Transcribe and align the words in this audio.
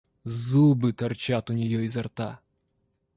Зубы 0.43 0.93
торчат 0.93 1.51
у 1.51 1.53
нее 1.53 1.85
изо 1.85 2.01
рта. 2.07 2.31